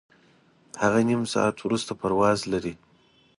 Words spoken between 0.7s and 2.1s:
هغه نیم ساعت وروسته